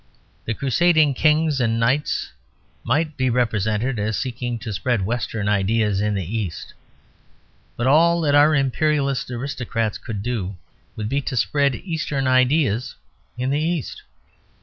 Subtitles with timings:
[0.45, 2.31] The Crusading kings and knights
[2.83, 6.73] might be represented as seeking to spread Western ideas in the East.
[7.77, 10.57] But all that our Imperialist aristocrats could do
[10.95, 12.95] would be to spread Eastern ideas
[13.37, 14.01] in the East.